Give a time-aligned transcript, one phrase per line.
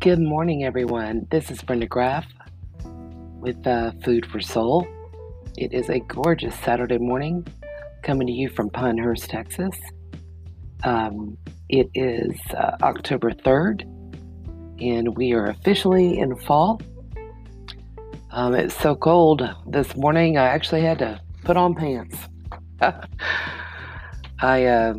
[0.00, 1.26] Good morning, everyone.
[1.28, 2.24] This is Brenda Graff
[2.84, 4.86] with uh, Food for Soul.
[5.56, 7.44] It is a gorgeous Saturday morning
[8.04, 9.74] coming to you from Pinehurst, Texas.
[10.84, 11.36] Um,
[11.68, 13.82] it is uh, October 3rd,
[14.80, 16.80] and we are officially in fall.
[18.30, 22.16] Um, it's so cold this morning, I actually had to put on pants.
[24.40, 24.94] I uh,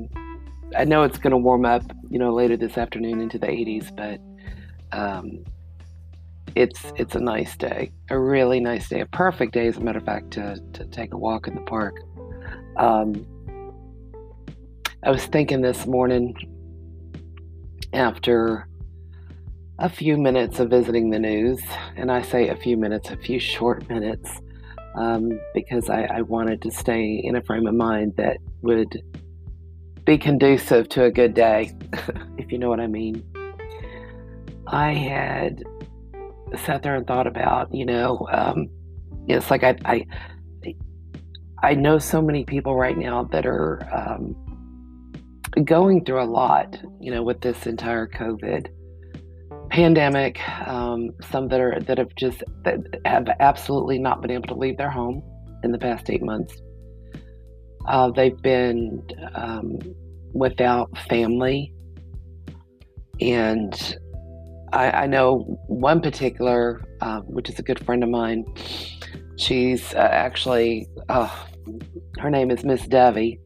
[0.77, 3.95] I know it's going to warm up, you know, later this afternoon into the 80s,
[3.95, 4.20] but
[4.91, 5.43] um,
[6.55, 9.99] it's it's a nice day, a really nice day, a perfect day, as a matter
[9.99, 11.95] of fact, to to take a walk in the park.
[12.77, 13.25] Um,
[15.03, 16.35] I was thinking this morning
[17.93, 18.67] after
[19.79, 21.62] a few minutes of visiting the news,
[21.95, 24.29] and I say a few minutes, a few short minutes,
[24.95, 29.01] um, because I, I wanted to stay in a frame of mind that would
[30.05, 31.71] be conducive to a good day,
[32.37, 33.24] if you know what I mean.
[34.71, 35.63] I had
[36.65, 38.70] sat there and thought about, you know, um,
[39.27, 40.05] it's like I, I,
[41.62, 44.35] I know so many people right now that are um,
[45.65, 48.67] going through a lot, you know, with this entire COVID
[49.70, 50.40] pandemic.
[50.67, 54.77] Um, some that are that have just that have absolutely not been able to leave
[54.77, 55.23] their home
[55.63, 56.55] in the past eight months.
[57.87, 59.03] Uh, they've been
[59.34, 59.79] um,
[60.34, 61.73] without family.
[63.21, 63.97] And
[64.73, 68.45] I, I know one particular, uh, which is a good friend of mine.
[69.38, 71.29] She's uh, actually, uh,
[72.19, 73.40] her name is Miss Devi.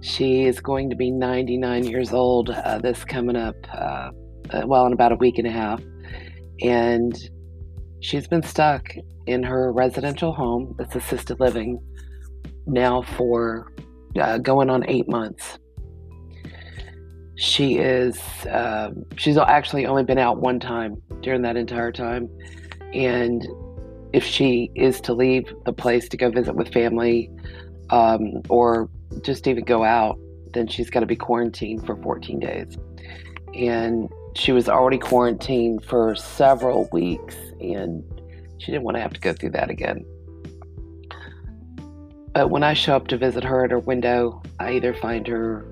[0.00, 4.10] She is going to be 99 years old uh, this coming up, uh,
[4.50, 5.82] uh, well, in about a week and a half.
[6.62, 7.16] And
[8.00, 8.88] she's been stuck
[9.26, 11.80] in her residential home that's assisted living
[12.66, 13.72] now for
[14.42, 15.58] going on eight months.
[17.36, 22.30] She is, uh, she's actually only been out one time during that entire time.
[22.94, 23.46] And
[24.12, 27.30] if she is to leave the place to go visit with family
[27.90, 28.88] um, or
[29.22, 30.18] just even go out,
[30.54, 32.78] then she's got to be quarantined for 14 days.
[33.54, 38.02] And she was already quarantined for several weeks and
[38.58, 40.04] she didn't want to have to go through that again.
[42.32, 45.66] But when I show up to visit her at her window, I either find her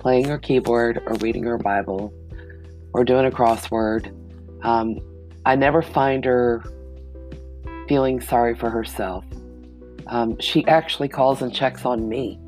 [0.00, 2.12] playing her keyboard or reading her Bible
[2.92, 4.12] or doing a crossword.
[4.64, 4.98] Um,
[5.46, 6.64] I never find her
[7.88, 9.24] feeling sorry for herself.
[10.08, 12.38] Um, she actually calls and checks on me.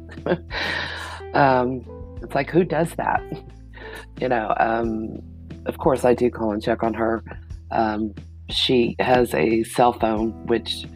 [1.35, 1.85] um,
[2.23, 3.23] it's like, who does that?
[4.21, 5.19] You know, um,
[5.67, 7.25] of course, I do call and check on her.
[7.73, 8.15] Um,
[8.51, 10.87] she has a cell phone, which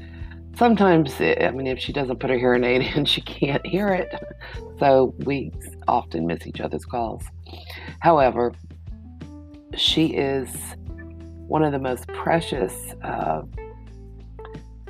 [0.56, 4.14] sometimes, I mean, if she doesn't put her hearing aid in, she can't hear it.
[4.78, 5.52] So we
[5.88, 7.24] often miss each other's calls.
[8.00, 8.52] However,
[9.76, 10.48] she is
[11.46, 12.72] one of the most precious,
[13.02, 13.42] uh,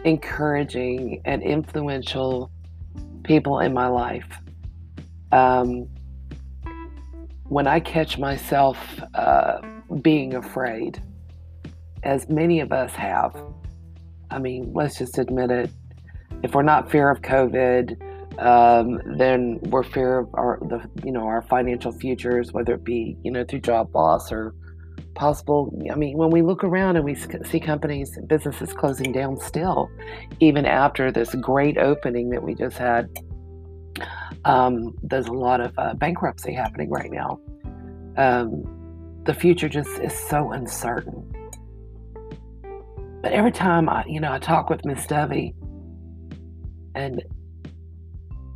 [0.05, 2.50] encouraging, and influential
[3.25, 4.28] people in my life.
[5.32, 5.88] Um,
[7.49, 8.78] when I catch myself
[9.15, 9.60] uh,
[10.03, 11.03] being afraid,
[12.03, 13.37] as many of us have,
[14.36, 15.70] I mean, let's just admit it.
[16.42, 21.24] If we're not fear of COVID, um, then we're fear of our the you know
[21.24, 24.54] our financial futures, whether it be you know through job loss or
[25.14, 25.75] possible.
[25.91, 29.88] I mean, when we look around and we see companies and businesses closing down still,
[30.38, 33.08] even after this great opening that we just had,
[34.44, 37.41] um, there's a lot of uh, bankruptcy happening right now.
[38.19, 41.35] Um, the future just is so uncertain.
[43.22, 45.54] But every time I, you know, I talk with Miss Debbie,
[46.94, 47.22] and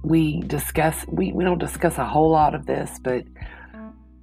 [0.02, 3.24] we discuss, we, we don't discuss a whole lot of this, but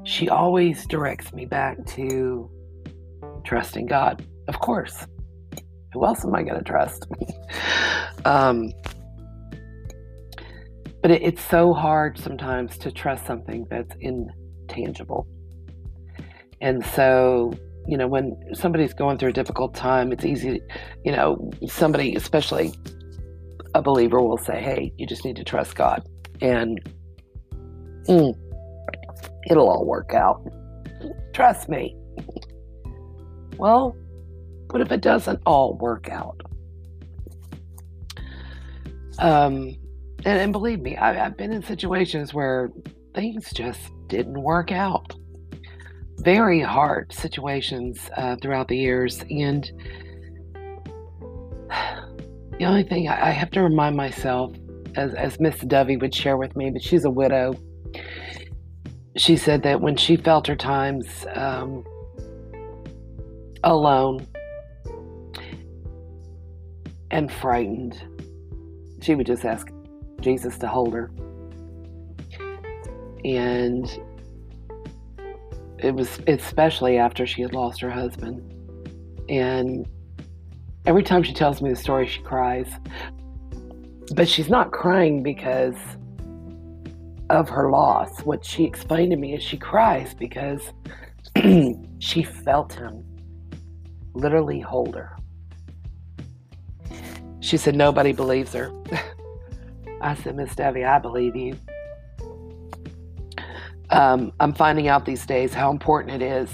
[0.04, 2.50] she always directs me back to
[3.44, 4.26] trusting God.
[4.48, 5.06] Of course.
[5.94, 7.08] Who else am I going to trust?
[8.26, 8.72] um,
[11.02, 15.28] but it, it's so hard sometimes to trust something that's intangible.
[16.62, 17.54] And so
[17.88, 20.62] you know, when somebody's going through a difficult time, it's easy,
[21.06, 22.74] you know, somebody, especially
[23.74, 26.08] a believer, will say, hey, you just need to trust God.
[26.42, 26.82] And
[28.08, 28.34] mm,
[29.50, 30.42] it'll all work out.
[31.34, 31.96] Trust me.
[33.58, 33.96] Well,
[34.70, 36.42] what if it doesn't all work out?
[39.20, 39.76] Um,
[40.26, 42.70] and, and believe me, I, I've been in situations where
[43.16, 45.16] things just didn't work out
[46.20, 49.24] very hard situations uh, throughout the years.
[49.30, 49.72] And
[52.60, 54.56] the only thing I, I have to remind myself,
[54.96, 57.56] as, as Miss Dovey would share with me, but she's a widow,
[59.16, 61.84] she said that when she felt her times, um,
[63.64, 64.26] alone,
[67.12, 68.02] and frightened,
[69.02, 69.70] she would just ask
[70.20, 71.12] Jesus to hold her.
[73.24, 73.88] And
[75.80, 78.54] it was especially after she had lost her husband.
[79.30, 79.88] And
[80.86, 82.70] every time she tells me the story, she cries.
[84.16, 85.76] But she's not crying because
[87.30, 88.22] of her loss.
[88.22, 90.62] What she explained to me is she cries because
[92.00, 93.04] she felt him
[94.14, 95.16] literally hold her.
[97.40, 98.72] She said, Nobody believes her.
[100.02, 101.58] I said, Miss Debbie, I believe you.
[103.90, 106.52] Um, I'm finding out these days how important it is,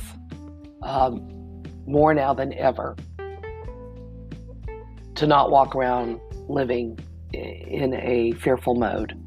[0.83, 2.95] um, more now than ever,
[5.15, 6.99] to not walk around living
[7.33, 9.19] in a fearful mode.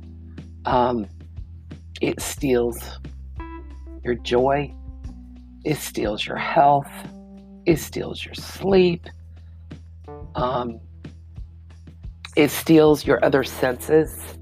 [0.65, 1.07] Um,
[2.01, 2.79] it steals
[4.05, 4.73] your joy,
[5.65, 6.91] it steals your health,
[7.67, 9.09] it steals your sleep.
[10.37, 10.81] Um,
[12.37, 14.39] it steals your other senses.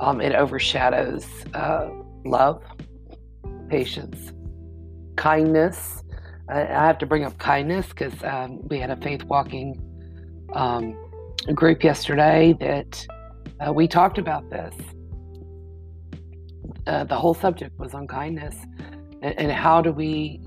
[0.00, 1.90] Um, it overshadows uh,
[2.24, 2.62] love,
[3.68, 4.32] patience,
[5.16, 6.02] kindness.
[6.48, 9.80] I, have to bring up kindness because um, we had a faith walking
[10.52, 10.96] um,
[11.54, 13.06] group yesterday that
[13.66, 14.74] uh, we talked about this.
[16.86, 18.56] Uh, the whole subject was on kindness
[19.22, 20.40] and, and how do we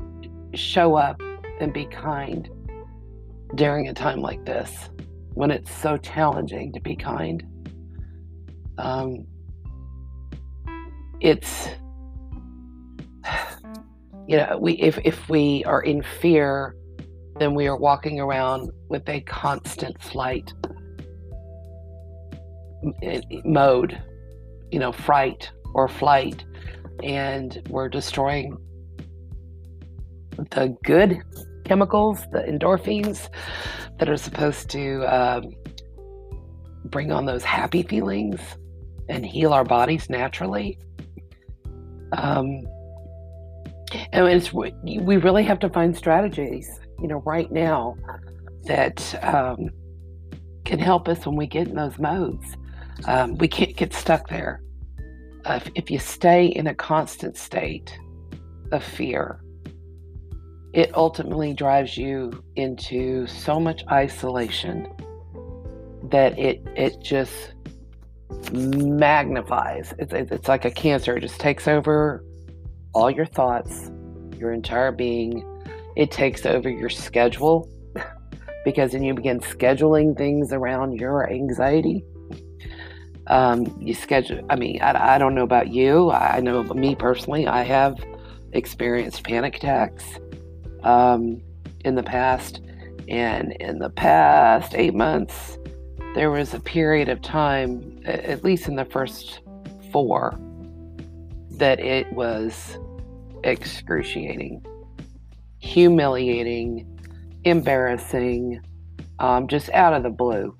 [0.54, 1.20] show up
[1.60, 2.50] and be kind
[3.56, 4.90] during a time like this
[5.34, 7.46] when it's so challenging to be kind.
[8.78, 9.26] Um,
[11.20, 11.70] it's
[14.28, 16.76] you know we if if we are in fear
[17.38, 20.54] then we are walking around with a constant flight
[23.44, 24.02] mode
[24.72, 26.44] you know fright or flight
[27.04, 28.58] and we're destroying
[30.38, 31.22] the good
[31.66, 33.30] chemicals, the endorphins
[34.00, 35.54] that are supposed to um,
[36.86, 38.40] bring on those happy feelings
[39.10, 40.80] and heal our bodies naturally.
[42.14, 42.64] Um,
[44.14, 46.70] and it's we really have to find strategies,
[47.00, 47.96] you know, right now
[48.64, 49.70] that um,
[50.66, 52.58] can help us when we get in those modes.
[53.06, 54.62] Um, we can't get stuck there.
[55.46, 57.98] Uh, if, if you stay in a constant state
[58.72, 59.40] of fear,
[60.74, 64.88] it ultimately drives you into so much isolation
[66.10, 67.54] that it it just
[68.52, 69.94] magnifies.
[70.00, 71.18] It's it's like a cancer.
[71.18, 72.24] It just takes over
[72.94, 73.92] all your thoughts,
[74.38, 75.44] your entire being.
[75.96, 77.70] It takes over your schedule
[78.66, 82.04] because then you begin scheduling things around your anxiety.
[83.28, 84.46] Um, you schedule.
[84.50, 86.12] I mean, I, I don't know about you.
[86.12, 87.48] I know me personally.
[87.48, 87.98] I have
[88.54, 90.06] experienced panic attacks
[90.84, 91.42] um,
[91.84, 92.62] in the past.
[93.08, 95.58] And in the past eight months,
[96.16, 99.40] there was a period of time, at least in the first
[99.92, 100.38] four,
[101.52, 102.78] that it was
[103.44, 104.66] excruciating,
[105.60, 106.86] humiliating,
[107.44, 108.62] embarrassing,
[109.20, 110.56] um, just out of the blue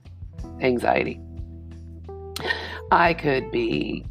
[0.62, 1.20] anxiety.
[2.92, 4.06] I could be,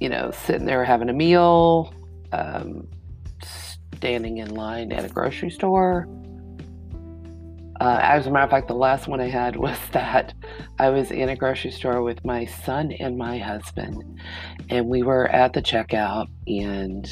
[0.00, 1.92] you know, sitting there having a meal,
[2.32, 2.86] um,
[3.96, 6.08] standing in line at a grocery store.
[7.80, 10.34] Uh, as a matter of fact, the last one I had was that
[10.78, 14.20] I was in a grocery store with my son and my husband,
[14.70, 16.28] and we were at the checkout.
[16.46, 17.08] And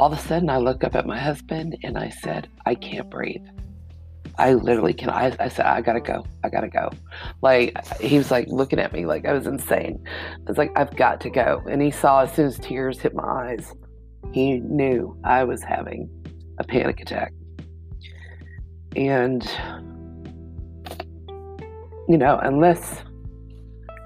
[0.00, 3.10] all of a sudden, I looked up at my husband and I said, I can't
[3.10, 3.44] breathe.
[4.38, 5.10] I literally can.
[5.10, 6.24] I, I said, I gotta go.
[6.42, 6.88] I gotta go.
[7.42, 10.02] Like, he was like looking at me like I was insane.
[10.06, 11.62] I was like, I've got to go.
[11.68, 13.74] And he saw as soon as tears hit my eyes,
[14.32, 16.08] he knew I was having
[16.58, 17.34] a panic attack.
[18.96, 19.46] And,
[22.08, 23.02] you know, unless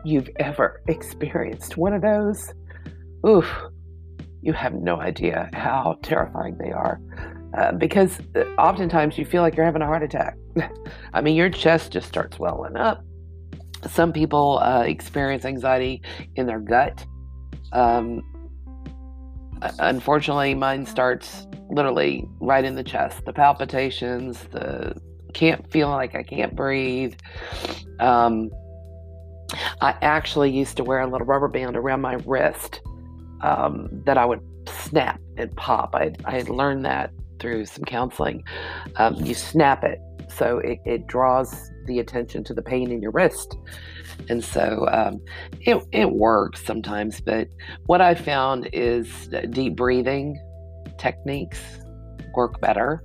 [0.04, 2.52] you've ever experienced one of those,
[3.24, 3.46] oof,
[4.44, 7.00] you have no idea how terrifying they are.
[7.56, 10.36] Uh, because uh, oftentimes you feel like you're having a heart attack.
[11.14, 13.02] I mean, your chest just starts welling up.
[13.88, 16.02] Some people uh, experience anxiety
[16.36, 17.06] in their gut.
[17.72, 18.22] Um,
[19.78, 23.24] unfortunately, mine starts literally right in the chest.
[23.24, 25.00] The palpitations, the
[25.32, 27.14] can't feel like I can't breathe.
[27.98, 28.50] Um,
[29.80, 32.80] I actually used to wear a little rubber band around my wrist
[33.44, 35.94] um, that I would snap and pop.
[35.94, 38.42] I, I had learned that through some counseling.
[38.96, 39.98] Um, you snap it
[40.28, 43.56] so it, it draws the attention to the pain in your wrist.
[44.30, 45.20] And so um,
[45.60, 47.48] it, it works sometimes, but
[47.86, 50.40] what I found is deep breathing
[50.98, 51.60] techniques
[52.34, 53.02] work better.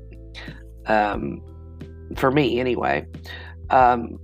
[0.86, 1.42] um,
[2.16, 3.06] for me anyway,
[3.70, 4.18] um,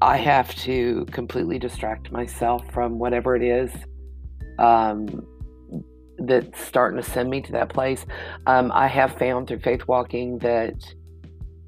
[0.00, 3.70] I have to completely distract myself from whatever it is
[4.58, 5.26] um,
[6.18, 8.06] that's starting to send me to that place.
[8.46, 10.74] Um, I have found through faith walking that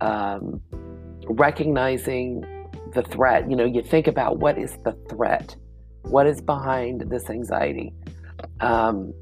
[0.00, 0.60] um,
[1.28, 2.44] recognizing
[2.94, 5.54] the threat, you know, you think about what is the threat,
[6.02, 7.92] what is behind this anxiety.
[8.60, 9.12] Um,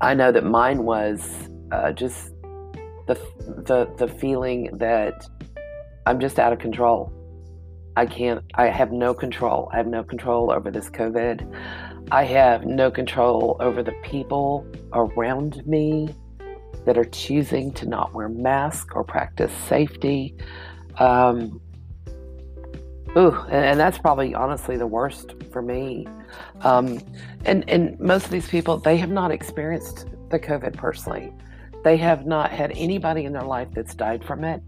[0.00, 2.32] I know that mine was uh, just
[3.06, 3.14] the
[3.66, 5.26] the the feeling that
[6.06, 7.12] I'm just out of control.
[7.96, 8.44] I can't.
[8.54, 9.68] I have no control.
[9.72, 11.46] I have no control over this COVID.
[12.10, 16.14] I have no control over the people around me
[16.84, 20.34] that are choosing to not wear masks or practice safety.
[20.98, 21.60] Um,
[23.16, 26.06] ooh, and, and, that's probably honestly the worst for me.
[26.62, 27.00] Um,
[27.44, 31.32] and and most of these people, they have not experienced the COVID personally.
[31.84, 34.62] They have not had anybody in their life that's died from it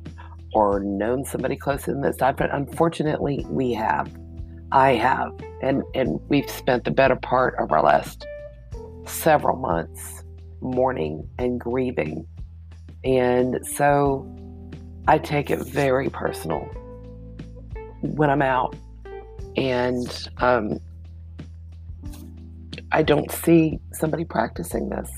[0.53, 2.53] or known somebody close to them that's died from it.
[2.55, 4.11] Unfortunately, we have.
[4.73, 5.33] I have.
[5.63, 8.27] And and we've spent the better part of our last
[9.07, 10.25] several months
[10.61, 12.27] mourning and grieving.
[13.05, 14.27] And so
[15.07, 16.61] I take it very personal
[18.01, 18.75] when I'm out.
[19.57, 20.81] And um,
[22.91, 25.11] I don't see somebody practicing this.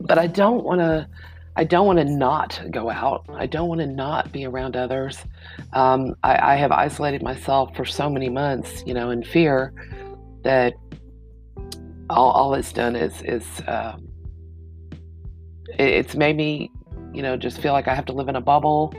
[0.00, 1.06] But I don't want to.
[1.60, 3.26] I don't want to not go out.
[3.34, 5.18] I don't want to not be around others.
[5.74, 9.74] Um, I, I, have isolated myself for so many months, you know, in fear
[10.42, 10.72] that
[12.08, 13.98] all, all it's done is is uh,
[15.78, 16.70] it, it's made me,
[17.12, 18.94] you know, just feel like I have to live in a bubble,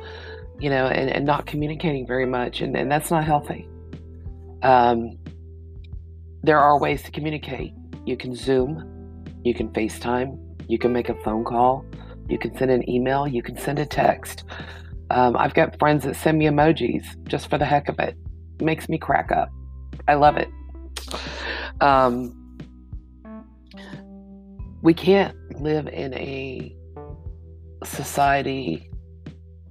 [0.59, 3.67] you know, and, and not communicating very much, and, and that's not healthy.
[4.61, 5.17] Um,
[6.43, 7.73] there are ways to communicate.
[8.05, 10.37] You can Zoom, you can FaceTime,
[10.67, 11.83] you can make a phone call,
[12.31, 14.45] you can send an email, you can send a text.
[15.09, 18.15] Um, I've got friends that send me emojis just for the heck of it.
[18.59, 19.49] it makes me crack up.
[20.07, 20.49] I love it.
[21.81, 22.37] Um,
[24.81, 26.75] we can't live in a
[27.83, 28.89] society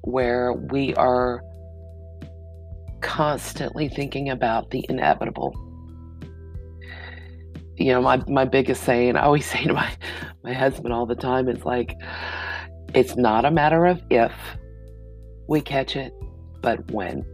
[0.03, 1.43] where we are
[3.01, 5.55] constantly thinking about the inevitable.
[7.77, 9.91] You know, my, my biggest saying, I always say to my,
[10.45, 11.97] my husband all the time, it's like,
[12.95, 14.33] it's not a matter of if
[15.49, 16.13] we catch it,
[16.61, 17.25] but when.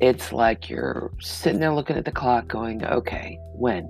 [0.00, 3.84] It's like you're sitting there looking at the clock going, okay, when?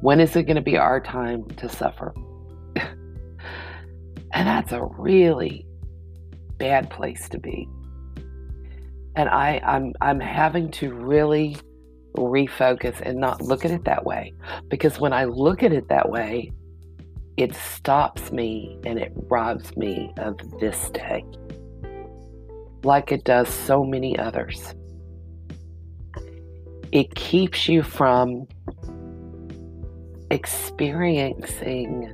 [0.00, 2.14] When is it going to be our time to suffer?
[2.76, 5.66] and that's a really
[6.58, 7.68] bad place to be.
[9.16, 11.56] And I, I'm I'm having to really
[12.16, 14.34] refocus and not look at it that way.
[14.68, 16.52] Because when I look at it that way,
[17.38, 21.24] it stops me and it robs me of this day.
[22.82, 24.74] Like it does so many others.
[26.90, 28.48] It keeps you from
[30.32, 32.12] experiencing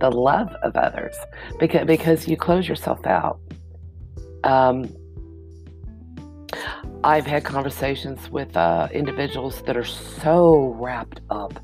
[0.00, 1.16] the love of others
[1.60, 3.40] because because you close yourself out.
[4.42, 4.88] Um,
[7.04, 11.60] I've had conversations with uh, individuals that are so wrapped up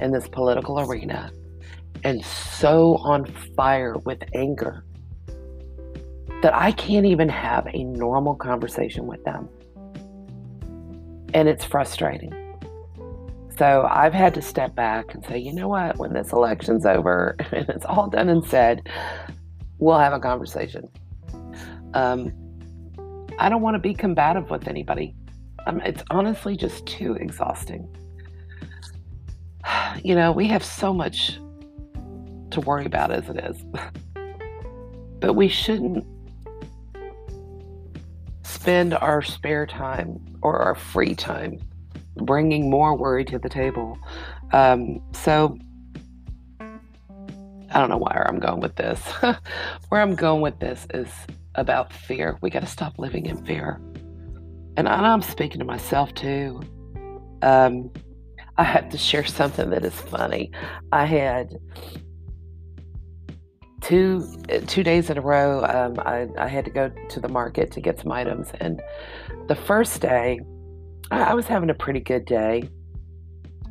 [0.00, 1.30] in this political arena
[2.04, 3.26] and so on
[3.56, 4.84] fire with anger
[6.42, 9.48] that I can't even have a normal conversation with them.
[11.34, 12.34] And it's frustrating.
[13.58, 17.36] So I've had to step back and say, you know what, when this election's over
[17.52, 18.88] and it's all done and said,
[19.78, 20.88] we'll have a conversation.
[21.92, 22.32] Um,
[23.38, 25.14] I don't want to be combative with anybody.
[25.66, 27.88] Um, it's honestly just too exhausting.
[30.02, 31.39] You know, we have so much
[32.52, 33.64] to worry about as it is.
[35.20, 36.06] but we shouldn't
[38.42, 41.58] spend our spare time or our free time
[42.16, 43.98] bringing more worry to the table.
[44.52, 45.58] Um, so
[46.60, 49.00] I don't know where I'm going with this.
[49.88, 51.08] where I'm going with this is
[51.54, 52.36] about fear.
[52.42, 53.80] We got to stop living in fear.
[54.76, 56.60] And I'm speaking to myself too.
[57.42, 57.90] Um,
[58.56, 60.50] I have to share something that is funny.
[60.92, 61.56] I had
[63.90, 64.24] two
[64.68, 65.64] two days in a row.
[65.64, 68.80] Um, I, I had to go to the market to get some items, and
[69.48, 70.40] the first day
[71.10, 72.68] I was having a pretty good day.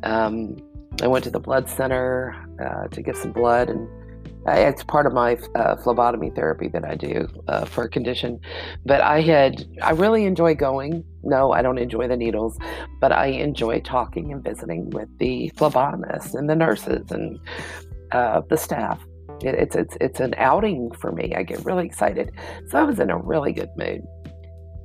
[0.02, 0.56] Um,
[1.02, 3.88] I went to the blood center uh, to get some blood, and
[4.46, 8.40] uh, it's part of my uh, phlebotomy therapy that I do uh, for a condition.
[8.84, 11.02] But I had, I really enjoy going.
[11.22, 12.58] No, I don't enjoy the needles,
[13.00, 17.38] but I enjoy talking and visiting with the phlebotomists and the nurses and
[18.12, 19.00] uh, the staff.
[19.44, 21.34] It, it's it's it's an outing for me.
[21.34, 22.32] I get really excited.
[22.68, 24.02] So I was in a really good mood.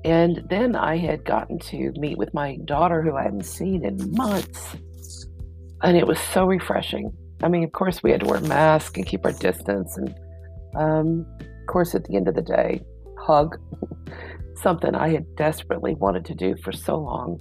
[0.03, 4.11] And then I had gotten to meet with my daughter, who I hadn't seen in
[4.15, 4.75] months,
[5.81, 7.11] and it was so refreshing.
[7.41, 10.15] I mean, of course, we had to wear masks and keep our distance, and
[10.75, 12.81] um, of course, at the end of the day,
[13.19, 13.57] hug.
[14.61, 17.39] Something I had desperately wanted to do for so long.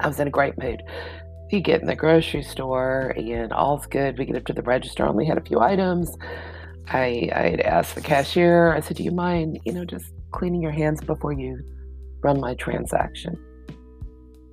[0.00, 0.82] I was in a great mood.
[1.50, 4.18] We get in the grocery store and all's good.
[4.18, 6.16] We get up to the register, only had a few items.
[6.88, 10.62] I I had asked the cashier, I said, Do you mind, you know, just cleaning
[10.62, 11.60] your hands before you
[12.22, 13.36] run my transaction?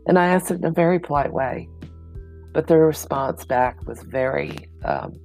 [0.08, 1.70] And I asked it in a very polite way.
[2.54, 5.20] But the response back was very um,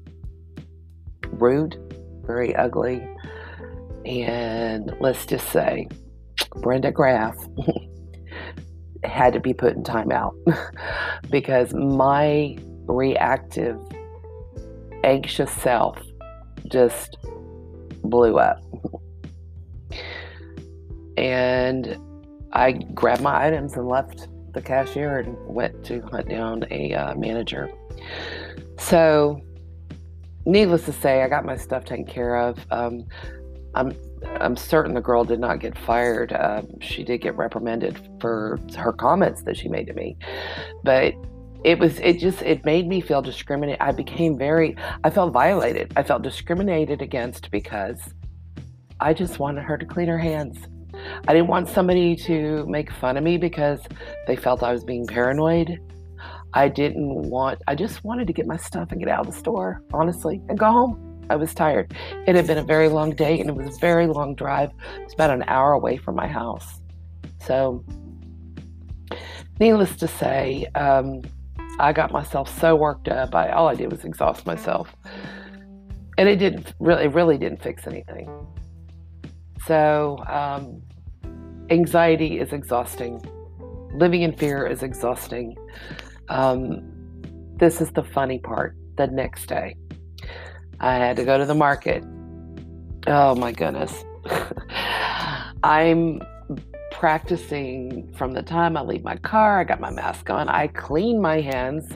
[1.28, 1.76] rude,
[2.26, 3.06] very ugly.
[4.04, 5.88] And let's just say,
[6.56, 7.36] Brenda Graff
[9.04, 10.34] had to be put in timeout
[11.30, 12.56] because my
[12.86, 13.78] reactive,
[15.04, 15.98] anxious self
[16.68, 17.16] just
[18.04, 18.62] blew up.
[21.16, 21.96] and
[22.52, 27.14] I grabbed my items and left the cashier and went to hunt down a uh,
[27.14, 27.70] manager.
[28.78, 29.40] So,
[30.44, 32.58] needless to say, I got my stuff taken care of.
[32.70, 33.06] Um,
[33.74, 33.92] I'm
[34.40, 36.32] I'm certain the girl did not get fired.
[36.32, 40.16] Um, she did get reprimanded for her comments that she made to me,
[40.82, 41.14] but
[41.64, 43.80] it was it just it made me feel discriminated.
[43.80, 45.92] I became very I felt violated.
[45.96, 48.00] I felt discriminated against because
[49.00, 50.58] I just wanted her to clean her hands.
[51.26, 53.80] I didn't want somebody to make fun of me because
[54.26, 55.78] they felt I was being paranoid.
[56.54, 59.38] I didn't want I just wanted to get my stuff and get out of the
[59.38, 61.11] store, honestly, and go home.
[61.32, 61.94] I was tired.
[62.26, 64.70] It had been a very long day and it was a very long drive.
[64.98, 66.82] It's about an hour away from my house.
[67.40, 67.82] So,
[69.58, 71.22] needless to say, um,
[71.78, 73.34] I got myself so worked up.
[73.34, 74.94] I, all I did was exhaust myself,
[76.18, 78.28] and it didn't really, it really didn't fix anything.
[79.66, 80.82] So, um,
[81.70, 83.24] anxiety is exhausting.
[83.94, 85.56] Living in fear is exhausting.
[86.28, 86.82] Um,
[87.56, 88.76] this is the funny part.
[88.98, 89.74] The next day,
[90.82, 92.04] I had to go to the market.
[93.06, 94.04] Oh my goodness.
[95.62, 96.20] I'm
[96.90, 99.60] practicing from the time I leave my car.
[99.60, 100.48] I got my mask on.
[100.48, 101.88] I clean my hands,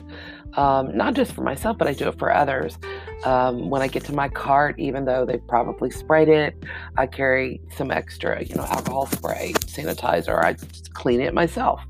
[0.53, 2.77] um, not just for myself, but I do it for others.
[3.25, 6.63] Um, when I get to my cart, even though they've probably sprayed it,
[6.95, 10.43] I carry some extra, you know, alcohol spray, sanitizer.
[10.43, 10.55] I
[10.93, 11.81] clean it myself.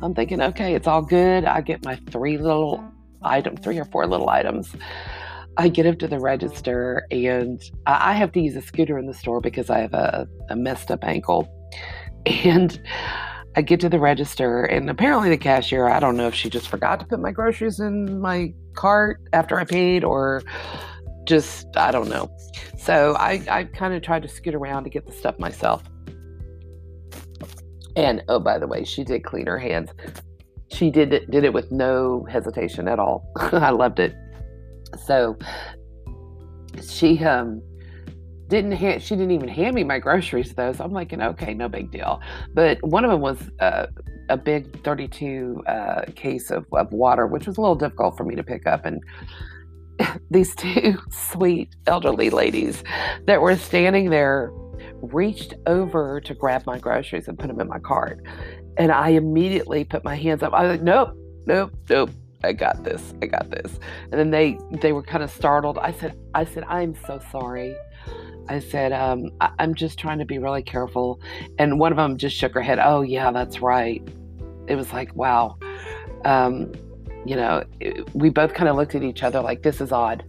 [0.00, 1.44] I'm thinking, okay, it's all good.
[1.44, 2.82] I get my three little
[3.22, 4.74] item, three or four little items.
[5.58, 9.14] I get up to the register and I have to use a scooter in the
[9.14, 11.48] store because I have a, a messed up ankle.
[12.24, 12.80] And
[13.56, 16.68] I get to the register, and apparently the cashier, I don't know if she just
[16.68, 20.42] forgot to put my groceries in my cart after I paid or
[21.24, 22.30] just, I don't know.
[22.78, 25.82] So I, I kind of tried to scoot around to get the stuff myself.
[27.94, 29.90] And oh, by the way, she did clean her hands.
[30.68, 33.30] She did it, did it with no hesitation at all.
[33.36, 34.14] I loved it.
[34.98, 35.36] So
[36.80, 37.62] she um
[38.48, 41.68] didn't ha- she didn't even hand me my groceries though so i'm like okay no
[41.68, 42.20] big deal.
[42.54, 43.86] But one of them was uh,
[44.28, 48.34] a big 32 uh, case of, of water which was a little difficult for me
[48.34, 49.02] to pick up and
[50.30, 52.84] these two sweet elderly ladies
[53.26, 54.50] that were standing there
[55.00, 58.20] reached over to grab my groceries and put them in my cart.
[58.76, 60.52] And i immediately put my hands up.
[60.52, 62.10] I was like nope nope nope
[62.44, 63.14] I got this.
[63.22, 63.78] I got this.
[64.10, 65.78] And then they they were kind of startled.
[65.78, 67.76] I said I said I'm so sorry.
[68.48, 71.20] I said um, I, am just trying to be really careful.
[71.58, 72.78] And one of them just shook her head.
[72.78, 74.02] Oh yeah, that's right.
[74.66, 75.56] It was like wow.
[76.24, 76.72] Um,
[77.24, 77.64] you know,
[78.14, 80.24] we both kind of looked at each other like this is odd.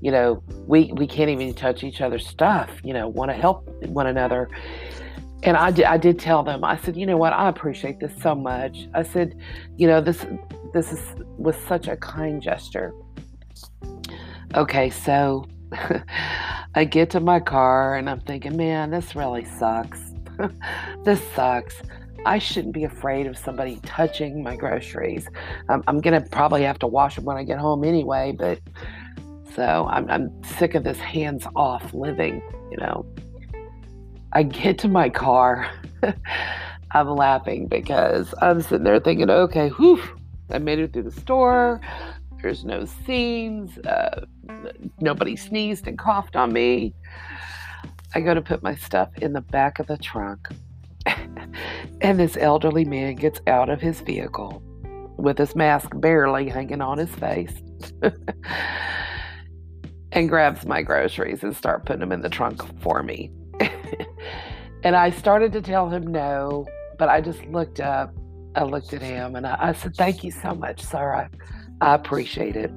[0.00, 2.70] You know, we we can't even touch each other's stuff.
[2.82, 4.48] You know, want to help one another.
[5.44, 6.62] And I did, I did tell them.
[6.62, 7.32] I said, you know what?
[7.32, 8.88] I appreciate this so much.
[8.94, 9.36] I said,
[9.76, 10.24] you know, this
[10.72, 11.00] this is
[11.38, 12.92] was such a kind gesture.
[14.54, 15.46] Okay, so
[16.74, 20.00] I get to my car and I'm thinking, man, this really sucks.
[21.04, 21.74] this sucks.
[22.24, 25.26] I shouldn't be afraid of somebody touching my groceries.
[25.68, 28.60] Um, I'm going to probably have to wash them when I get home anyway, but
[29.54, 33.04] so I'm, I'm sick of this hands off living, you know.
[34.32, 35.68] I get to my car.
[36.92, 40.02] I'm laughing because I'm sitting there thinking, okay, whew,
[40.50, 41.80] I made it through the store.
[42.40, 43.78] There's no scenes.
[43.78, 44.26] Uh,
[45.00, 46.94] nobody sneezed and coughed on me.
[48.14, 50.48] I go to put my stuff in the back of the trunk.
[52.00, 54.62] and this elderly man gets out of his vehicle
[55.16, 57.54] with his mask barely hanging on his face
[60.12, 63.30] and grabs my groceries and start putting them in the trunk for me.
[64.82, 66.66] and I started to tell him no,
[66.98, 68.14] but I just looked up.
[68.54, 71.14] I looked at him and I, I said, Thank you so much, sir.
[71.14, 71.28] I,
[71.80, 72.70] I appreciate it.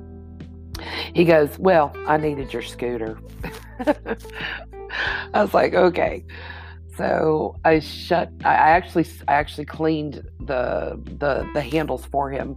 [1.13, 3.19] He goes, Well, I needed your scooter.
[3.79, 6.25] I was like, Okay.
[6.97, 8.31] So I shut.
[8.45, 12.55] I actually, I actually cleaned the the the handles for him.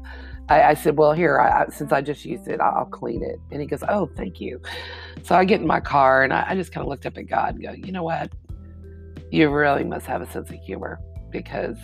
[0.48, 3.60] I, I said, "Well, here, I, since I just used it, I'll clean it." And
[3.60, 4.60] he goes, "Oh, thank you."
[5.24, 7.26] So I get in my car and I, I just kind of looked up at
[7.26, 8.32] God and go, "You know what?
[9.30, 11.00] You really must have a sense of humor
[11.30, 11.76] because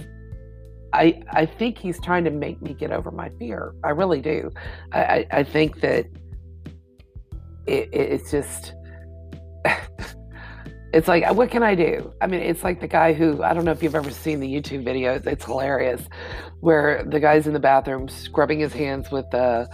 [0.94, 3.74] I I think He's trying to make me get over my fear.
[3.82, 4.50] I really do.
[4.92, 6.06] I I, think that
[7.66, 8.74] it, it's just."
[10.94, 13.64] it's like what can i do i mean it's like the guy who i don't
[13.64, 16.02] know if you've ever seen the youtube videos it's hilarious
[16.60, 19.68] where the guy's in the bathroom scrubbing his hands with the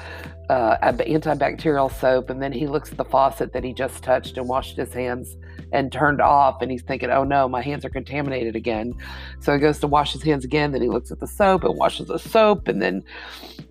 [0.48, 4.48] uh, antibacterial soap and then he looks at the faucet that he just touched and
[4.48, 5.36] washed his hands
[5.72, 8.92] and turned off and he's thinking oh no my hands are contaminated again
[9.40, 11.76] so he goes to wash his hands again then he looks at the soap and
[11.76, 13.02] washes the soap and then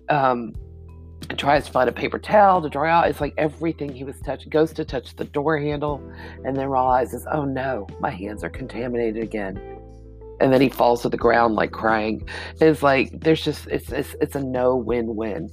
[0.08, 0.54] um,
[1.36, 3.08] tries to find a paper towel to dry out.
[3.08, 6.02] It's like everything he was touching goes to touch the door handle
[6.44, 9.60] and then realizes, oh no, my hands are contaminated again.
[10.40, 12.26] And then he falls to the ground like crying.
[12.60, 15.50] It's like there's just it's it's it's a no win win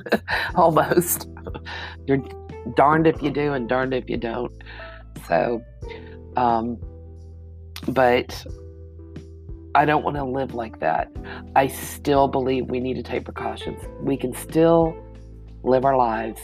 [0.56, 1.28] almost.
[2.06, 2.22] You're
[2.74, 4.52] darned if you do and darned if you don't.
[5.28, 5.62] So,
[6.36, 6.78] um,
[7.88, 8.46] but
[9.74, 11.10] I don't want to live like that.
[11.56, 13.82] I still believe we need to take precautions.
[14.00, 14.96] We can still
[15.62, 16.40] live our lives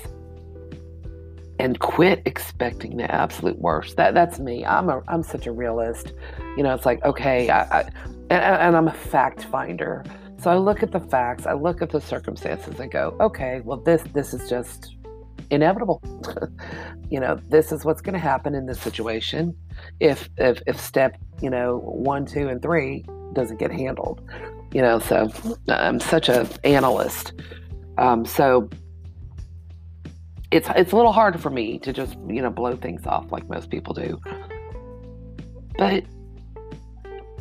[1.61, 3.97] and quit expecting the absolute worst.
[3.97, 4.65] That that's me.
[4.65, 6.15] I'm a I'm such a realist.
[6.57, 7.81] You know, it's like okay, I, I
[8.31, 10.03] and, and I'm a fact finder.
[10.39, 13.77] So I look at the facts, I look at the circumstances, and go, okay, well
[13.77, 14.97] this this is just
[15.51, 16.03] inevitable.
[17.11, 19.57] you know, this is what's going to happen in this situation
[19.99, 24.23] if if if step you know one, two, and three doesn't get handled.
[24.73, 25.31] You know, so
[25.69, 27.33] I'm such an analyst.
[27.99, 28.69] Um, so
[30.51, 33.49] it's it's a little hard for me to just you know blow things off like
[33.49, 34.21] most people do
[35.79, 36.05] but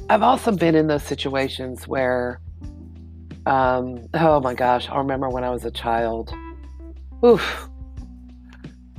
[0.09, 2.39] i've also been in those situations where
[3.45, 6.33] um, oh my gosh i remember when i was a child
[7.25, 7.67] oof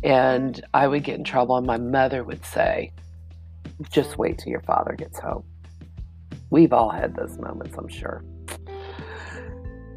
[0.03, 2.91] and i would get in trouble and my mother would say
[3.91, 5.45] just wait till your father gets home.
[6.51, 8.25] We've all had those moments i'm sure.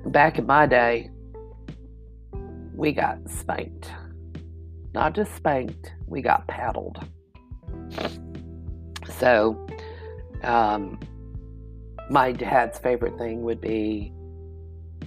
[0.06, 1.10] Back in my day
[2.76, 3.92] we got spanked.
[4.94, 7.04] Not just spanked, we got paddled.
[9.18, 9.68] So,
[10.44, 11.00] um,
[12.10, 14.12] my dad's favorite thing would be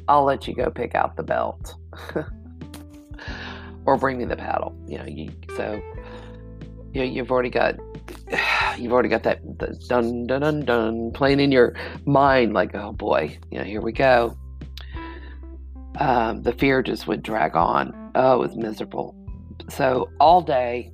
[0.09, 1.75] I'll let you go pick out the belt
[3.87, 4.77] or bring me the paddle.
[4.87, 5.81] You know, you, so
[6.93, 7.77] you know, you've already got
[8.79, 13.37] you've already got that dun dun dun dun playing in your mind like oh boy
[13.51, 14.37] you know here we go
[15.99, 19.17] um, the fear just would drag on oh it was miserable
[19.69, 20.93] so all day,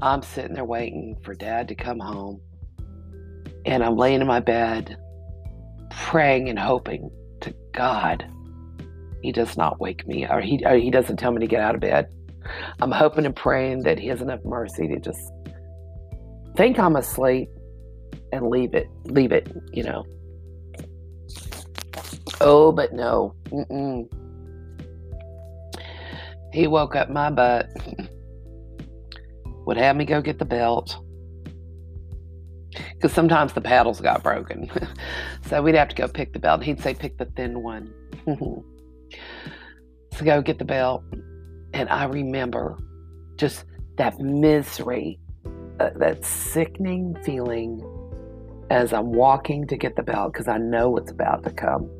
[0.00, 2.40] I'm sitting there waiting for dad to come home.
[3.66, 4.96] And I'm laying in my bed,
[5.90, 8.26] praying and hoping to God
[9.24, 11.74] he does not wake me or he, or he doesn't tell me to get out
[11.74, 12.14] of bed.
[12.82, 15.32] I'm hoping and praying that he has enough mercy to just
[16.56, 17.48] think I'm asleep
[18.32, 20.04] and leave it, leave it, you know.
[22.42, 23.34] Oh, but no.
[23.46, 24.12] Mm-mm.
[26.52, 27.70] He woke up my butt,
[29.64, 30.98] would have me go get the belt.
[32.92, 34.70] Because sometimes the paddles got broken.
[35.48, 36.62] so we'd have to go pick the belt.
[36.62, 37.90] He'd say, pick the thin one.
[40.12, 41.02] so go get the belt.
[41.72, 42.78] And I remember
[43.36, 43.64] just
[43.96, 45.18] that misery,
[45.80, 47.82] uh, that sickening feeling
[48.70, 51.90] as I'm walking to get the belt because I know what's about to come.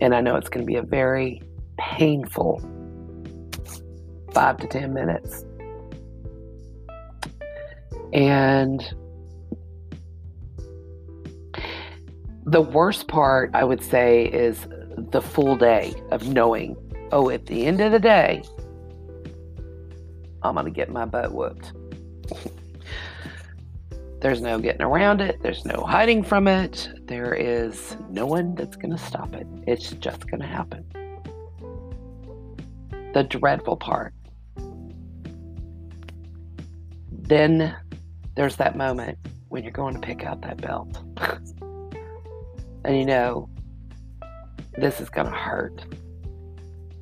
[0.00, 1.42] And I know it's going to be a very
[1.78, 2.62] painful
[4.32, 5.44] five to 10 minutes.
[8.12, 8.82] And
[12.44, 14.66] the worst part, I would say, is
[15.10, 16.76] the full day of knowing,
[17.12, 18.42] oh, at the end of the day,
[20.42, 21.72] I'm going to get my butt whooped.
[24.20, 25.40] There's no getting around it.
[25.42, 26.88] There's no hiding from it.
[27.04, 29.46] There is no one that's going to stop it.
[29.66, 30.84] It's just going to happen.
[33.14, 34.12] The dreadful part
[37.30, 37.76] then
[38.34, 39.16] there's that moment
[39.50, 40.98] when you're going to pick out that belt.
[42.84, 43.48] and you know
[44.80, 45.84] this is going to hurt.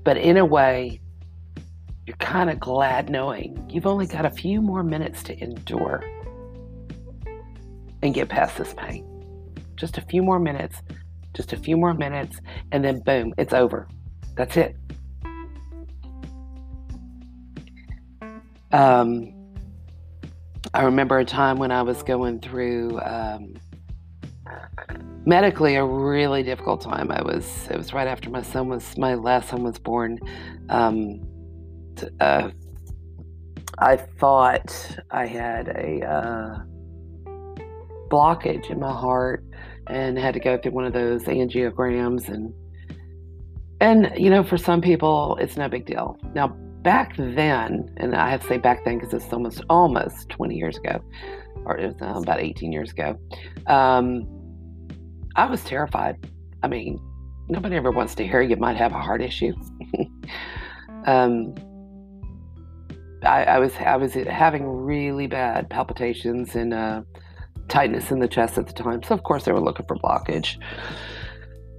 [0.04, 1.00] But in a way,
[2.06, 6.02] you're kind of glad knowing you've only got a few more minutes to endure
[8.02, 9.04] and get past this pain.
[9.76, 10.82] Just a few more minutes,
[11.34, 12.40] just a few more minutes,
[12.72, 13.86] and then boom, it's over.
[14.36, 14.76] That's it.
[18.72, 19.32] Um,
[20.74, 23.54] I remember a time when I was going through um,
[25.28, 27.12] medically a really difficult time.
[27.12, 30.18] I was it was right after my son was my last son was born.
[30.70, 31.20] Um,
[32.18, 32.50] uh,
[33.78, 36.58] I thought I had a uh,
[38.08, 39.44] blockage in my heart
[39.88, 42.54] and had to go through one of those angiograms and
[43.80, 46.18] and you know for some people it's no big deal.
[46.34, 46.48] Now
[46.82, 50.78] back then, and I have to say back then because it's almost almost 20 years
[50.78, 51.04] ago,
[51.66, 53.18] or it was uh, about 18 years ago.
[53.66, 54.38] Um,
[55.38, 56.16] I was terrified.
[56.64, 57.01] I mean,
[57.48, 59.55] nobody ever wants to hear you might have a heart issue.
[61.07, 61.55] um,
[63.22, 67.03] I, I, was I was having really bad palpitations and uh,
[67.68, 69.01] tightness in the chest at the time.
[69.05, 70.61] So of course they were looking for blockage.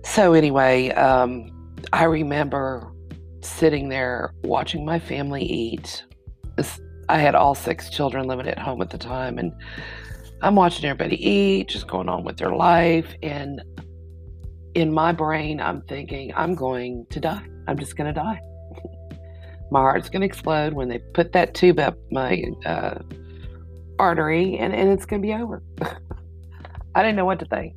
[0.06, 1.52] So anyway, um,
[1.92, 2.90] I remember
[3.42, 6.06] sitting there watching my family eat.
[7.10, 9.52] I had all six children living at home at the time, and
[10.42, 13.14] I'm watching everybody eat, just going on with their life.
[13.22, 13.62] And
[14.74, 17.46] in my brain, I'm thinking, I'm going to die.
[17.68, 18.40] I'm just going to die.
[19.72, 23.00] my heart's going to explode when they put that tube up my uh,
[24.00, 25.62] artery, and, and it's going to be over.
[26.96, 27.76] I didn't know what to think.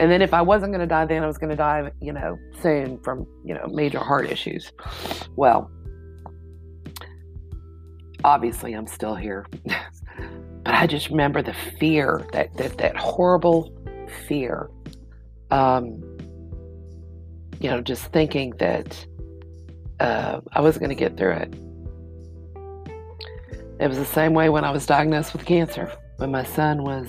[0.00, 2.12] And then if I wasn't going to die then, I was going to die, you
[2.12, 4.72] know, soon from, you know, major heart issues.
[5.36, 5.70] Well,
[8.24, 9.46] obviously I'm still here.
[10.64, 13.72] but I just remember the fear, that that, that horrible
[14.26, 14.70] fear.
[15.50, 16.02] Um,
[17.60, 19.06] you know, just thinking that
[20.00, 21.54] uh, I wasn't going to get through it.
[23.80, 27.08] It was the same way when I was diagnosed with cancer, when my son was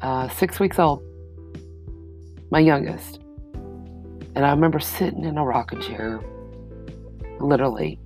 [0.00, 1.02] uh, six weeks old
[2.50, 3.20] my youngest.
[4.34, 6.20] And I remember sitting in a rocking chair,
[7.40, 7.98] literally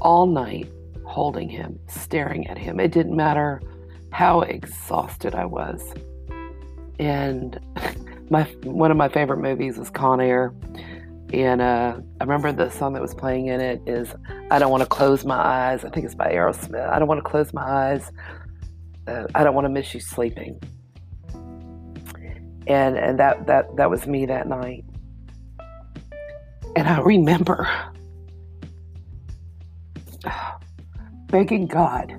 [0.00, 0.68] all night,
[1.14, 2.80] holding him, staring at him.
[2.80, 3.62] It didn't matter
[4.10, 5.80] how exhausted I was.
[6.98, 7.58] And
[8.30, 10.52] my one of my favorite movies is Con Air.
[11.32, 14.14] And uh, I remember the song that was playing in it is
[14.50, 15.84] I Don't Want to Close My Eyes.
[15.84, 16.88] I think it's by Aerosmith.
[16.90, 18.10] I don't want to close my eyes.
[19.06, 20.60] Uh, I don't want to miss you sleeping
[22.66, 24.84] and and that that that was me that night
[26.76, 27.68] and i remember
[31.26, 32.14] begging god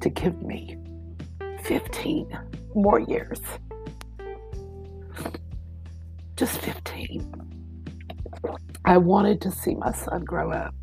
[0.00, 0.76] to give me
[1.62, 2.38] 15
[2.74, 3.40] more years.
[6.36, 7.48] Just 15
[8.84, 10.74] i wanted to see my son grow up.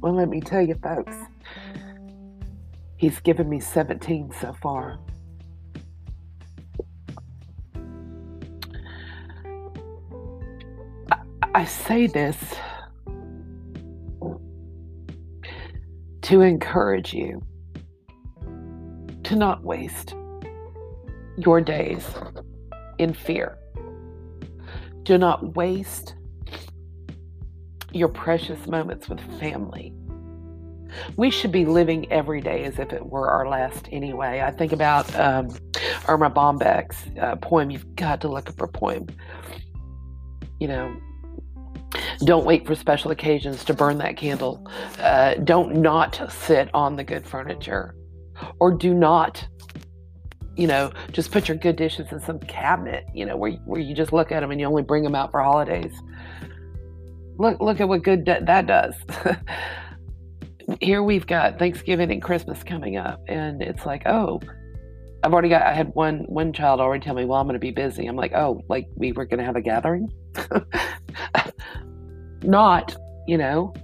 [0.00, 1.14] Well let me tell you folks
[2.96, 4.98] he's given me 17 so far.
[11.54, 12.36] I say this
[16.30, 17.42] to encourage you
[19.24, 20.14] to not waste
[21.36, 22.06] your days
[22.98, 23.58] in fear.
[25.02, 26.14] Do not waste
[27.92, 29.92] your precious moments with family.
[31.16, 34.40] We should be living every day as if it were our last anyway.
[34.40, 35.48] I think about um,
[36.08, 39.08] Erma Bombeck's uh, poem, You've Got to Look Up Her Poem.
[40.60, 40.96] You know,
[42.24, 44.66] don't wait for special occasions to burn that candle.
[44.98, 47.94] Uh, don't not sit on the good furniture.
[48.58, 49.46] Or do not,
[50.56, 53.94] you know, just put your good dishes in some cabinet, you know, where, where you
[53.94, 55.94] just look at them and you only bring them out for holidays.
[57.38, 58.94] Look, look at what good that does.
[60.80, 64.40] Here we've got Thanksgiving and Christmas coming up, and it's like, oh,
[65.22, 65.62] I've already got.
[65.62, 68.16] I had one one child already tell me, "Well, I'm going to be busy." I'm
[68.16, 70.10] like, "Oh, like we were going to have a gathering."
[72.42, 73.74] not, you know.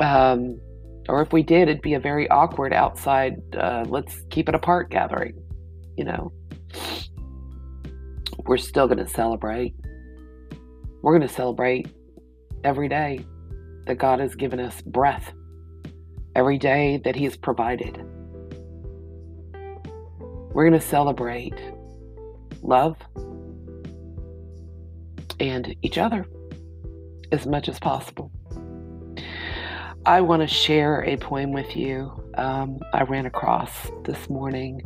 [0.00, 0.60] Um,
[1.08, 4.90] or if we did, it'd be a very awkward outside, uh, let's keep it apart
[4.90, 5.34] gathering,
[5.96, 6.32] you know.
[8.44, 9.74] We're still going to celebrate.
[11.02, 11.88] We're going to celebrate
[12.64, 13.24] every day
[13.86, 15.32] that God has given us breath,
[16.34, 17.96] every day that He has provided.
[20.52, 21.54] We're going to celebrate
[22.62, 22.96] love
[25.38, 26.26] and each other
[27.32, 28.30] as much as possible.
[30.04, 33.72] I want to share a poem with you um, I ran across
[34.04, 34.82] this morning.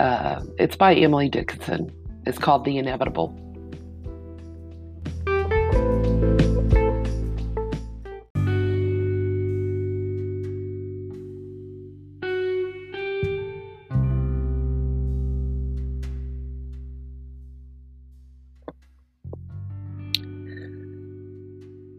[0.00, 1.92] Uh, it's by Emily Dickinson.
[2.26, 3.43] It's called The Inevitable.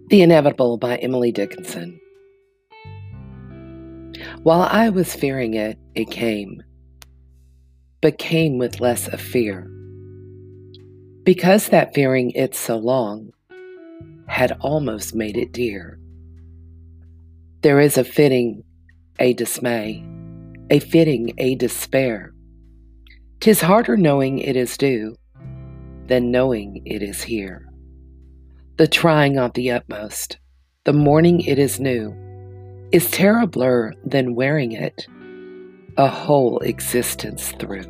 [0.07, 1.99] The Inevitable by Emily Dickinson.
[4.43, 6.61] While I was fearing it, it came,
[8.01, 9.67] but came with less of fear.
[11.23, 13.31] Because that fearing it so long
[14.27, 15.99] had almost made it dear.
[17.61, 18.63] There is a fitting,
[19.19, 20.05] a dismay,
[20.69, 22.31] a fitting, a despair.
[23.39, 25.15] Tis harder knowing it is due
[26.05, 27.67] than knowing it is here
[28.77, 30.37] the trying of the utmost,
[30.83, 32.13] the morning it is new,
[32.91, 35.07] is terribler than wearing it
[35.97, 37.85] a whole existence through.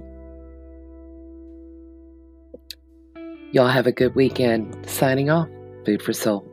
[3.52, 4.78] Y'all have a good weekend.
[4.88, 5.48] Signing off,
[5.86, 6.46] Food for Soul.